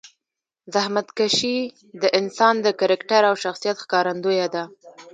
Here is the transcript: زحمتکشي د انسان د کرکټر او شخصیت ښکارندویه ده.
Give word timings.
زحمتکشي 0.73 1.57
د 2.01 2.03
انسان 2.19 2.55
د 2.65 2.67
کرکټر 2.79 3.21
او 3.29 3.35
شخصیت 3.43 3.77
ښکارندویه 3.83 4.47
ده. 4.55 4.63